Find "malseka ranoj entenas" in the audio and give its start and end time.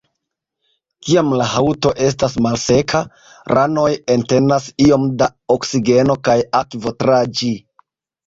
2.45-4.65